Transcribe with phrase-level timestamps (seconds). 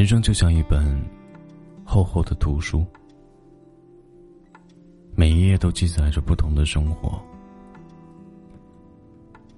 [0.00, 0.98] 人生就像一本
[1.84, 2.86] 厚厚的图书，
[5.14, 7.22] 每一页都记载着不同的生活。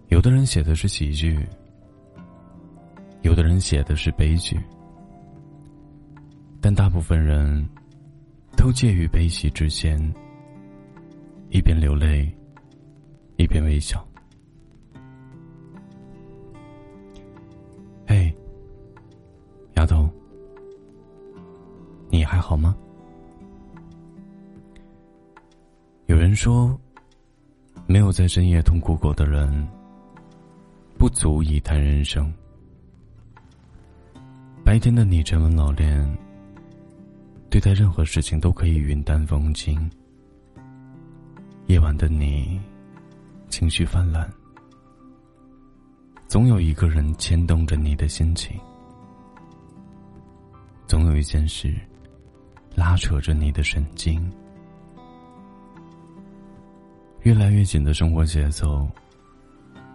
[0.08, 1.38] 有的人写的是喜剧，
[3.20, 4.58] 有的人写的是悲剧，
[6.60, 7.64] 但大部分人
[8.56, 9.96] 都介于悲喜之间，
[11.50, 12.28] 一边流泪，
[13.36, 14.04] 一边微笑。
[18.08, 18.34] 嘿，
[19.76, 20.10] 丫头。
[22.22, 22.76] 你还好吗？
[26.06, 26.78] 有人说，
[27.84, 29.68] 没有在深夜痛哭过的人，
[30.96, 32.32] 不足以谈人生。
[34.64, 36.16] 白天的你沉稳老练，
[37.50, 39.76] 对待任何事情都可以云淡风轻；
[41.66, 42.60] 夜晚的你，
[43.48, 44.30] 情绪泛滥，
[46.28, 48.56] 总有一个人牵动着你的心情，
[50.86, 51.74] 总有一件事。
[52.74, 54.32] 拉扯着你的神经，
[57.20, 58.88] 越来越紧的生活节奏，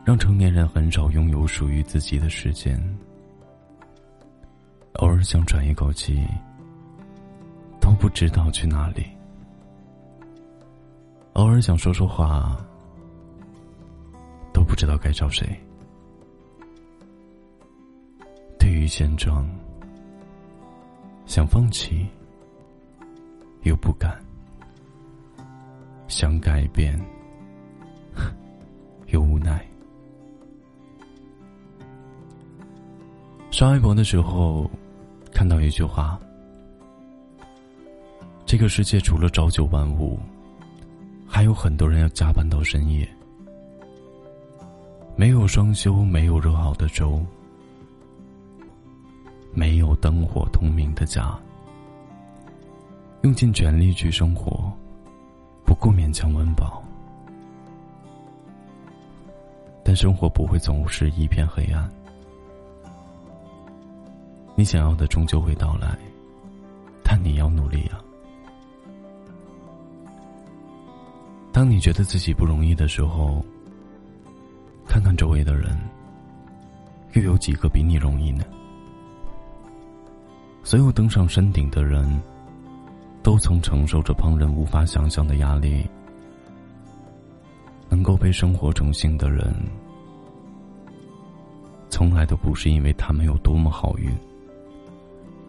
[0.06, 2.82] 让成年人很少拥有属于自己的时间。
[4.94, 6.26] 偶尔想喘一口气，
[7.82, 9.04] 都不知道去哪里；
[11.34, 12.58] 偶尔想说说话，
[14.54, 15.48] 都不知道该找谁。
[18.60, 19.48] 对于现状，
[21.26, 22.08] 想放弃。
[23.68, 24.18] 又不敢，
[26.08, 27.00] 想改变，
[29.08, 29.64] 又无奈。
[33.52, 34.70] 刷微博的时候，
[35.34, 36.18] 看到一句话
[38.46, 40.18] ：“这个世界除了朝九晚五，
[41.28, 43.08] 还有很多人要加班到深夜。
[45.16, 47.26] 没有双休，没有热好的粥，
[49.54, 51.38] 没有灯火通明的家。”
[53.28, 54.72] 用尽全力去生活，
[55.66, 56.82] 不顾勉强温饱，
[59.84, 61.92] 但生活不会总是一片黑暗。
[64.56, 66.00] 你想要的终究会到来，
[67.04, 68.00] 但你要努力啊！
[71.52, 73.44] 当你觉得自己不容易的时候，
[74.88, 75.78] 看看周围的人，
[77.12, 78.46] 又有几个比你容易呢？
[80.64, 82.08] 所有登上山顶的人。
[83.28, 85.86] 都曾承受着旁人无法想象的压力。
[87.90, 89.54] 能够被生活宠幸的人，
[91.90, 94.10] 从来都不是因为他们有多么好运，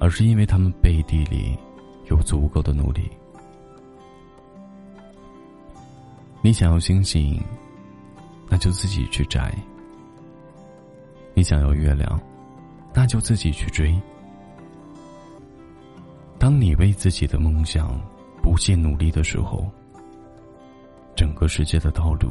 [0.01, 1.57] 而是因为他们背地里
[2.11, 3.09] 有足够的努力。
[6.43, 7.41] 你想要星星，
[8.49, 9.53] 那就自己去摘；
[11.33, 12.21] 你想要月亮，
[12.93, 13.97] 那就自己去追。
[16.39, 18.01] 当你为自己的梦想
[18.43, 19.69] 不懈努力的时候，
[21.17, 22.31] 整个世界的道路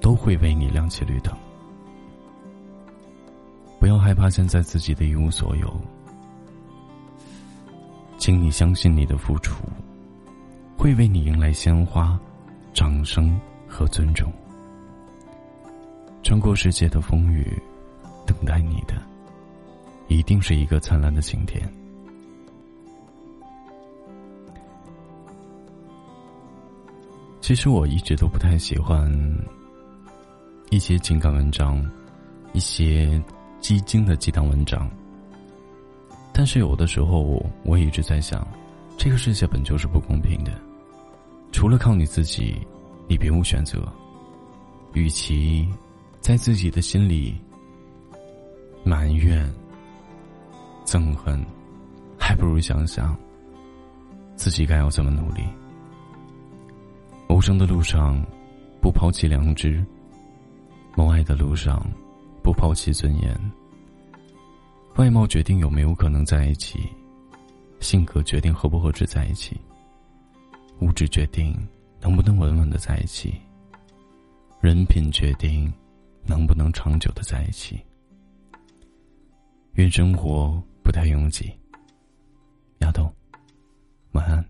[0.00, 1.32] 都会为你亮起绿灯。
[3.78, 5.80] 不要害怕现在自己的一无所有，
[8.16, 9.62] 请你相信你的付出
[10.76, 12.18] 会为你迎来鲜花、
[12.72, 13.38] 掌声
[13.68, 14.32] 和尊重。
[16.22, 17.46] 穿过世界的风雨，
[18.26, 18.94] 等待你的
[20.08, 21.62] 一定是一个灿烂的晴天。
[27.48, 29.10] 其实我一直都不太喜欢
[30.68, 31.82] 一些情感文章，
[32.52, 33.18] 一些
[33.58, 34.86] 激进的鸡汤文章。
[36.30, 38.46] 但是有的时候，我一直在想，
[38.98, 40.52] 这个世界本就是不公平的，
[41.50, 42.54] 除了靠你自己，
[43.08, 43.82] 你别无选择。
[44.92, 45.66] 与其
[46.20, 47.34] 在自己的心里
[48.84, 49.50] 埋怨、
[50.84, 51.42] 憎恨，
[52.18, 53.16] 还不如想想
[54.36, 55.42] 自己该要怎么努力。
[57.28, 58.24] 谋生的路上，
[58.80, 59.84] 不抛弃良知；
[60.96, 61.86] 谋爱的路上，
[62.42, 63.38] 不抛弃尊严。
[64.96, 66.80] 外貌决定有没有可能在一起，
[67.80, 69.56] 性格决定合不合适在一起，
[70.80, 71.54] 物质决定
[72.00, 73.34] 能不能稳稳的在一起，
[74.60, 75.72] 人品决定
[76.24, 77.78] 能不能长久的在一起。
[79.74, 81.52] 愿生活不太拥挤，
[82.78, 83.12] 丫头。
[84.12, 84.44] 晚安